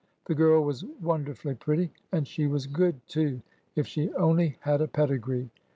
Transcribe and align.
The 0.25 0.33
girl 0.33 0.63
was 0.63 0.83
wonderfully 0.83 1.53
pretty. 1.53 1.91
And 2.11 2.27
she 2.27 2.47
was 2.47 2.65
good 2.65 3.05
too. 3.07 3.43
If 3.75 3.85
she 3.85 4.11
only 4.15 4.57
had 4.61 4.81
a 4.81 4.87
pedigree 4.87 5.51